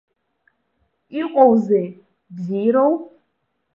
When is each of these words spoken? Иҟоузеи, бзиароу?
Иҟоузеи, 1.21 1.87
бзиароу? 2.35 2.93